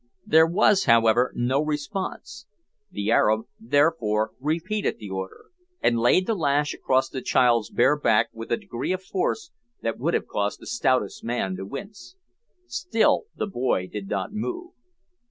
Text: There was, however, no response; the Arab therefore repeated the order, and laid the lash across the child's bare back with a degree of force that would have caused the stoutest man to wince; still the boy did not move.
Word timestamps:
There 0.25 0.47
was, 0.47 0.85
however, 0.85 1.31
no 1.35 1.61
response; 1.63 2.47
the 2.89 3.11
Arab 3.11 3.41
therefore 3.59 4.31
repeated 4.39 4.97
the 4.97 5.11
order, 5.11 5.51
and 5.79 5.99
laid 5.99 6.25
the 6.25 6.33
lash 6.33 6.73
across 6.73 7.07
the 7.07 7.21
child's 7.21 7.69
bare 7.69 7.95
back 7.95 8.29
with 8.33 8.51
a 8.51 8.57
degree 8.57 8.93
of 8.93 9.03
force 9.03 9.51
that 9.83 9.99
would 9.99 10.15
have 10.15 10.25
caused 10.25 10.59
the 10.59 10.65
stoutest 10.65 11.23
man 11.23 11.55
to 11.57 11.67
wince; 11.67 12.15
still 12.65 13.25
the 13.35 13.45
boy 13.45 13.85
did 13.85 14.07
not 14.09 14.33
move. 14.33 14.71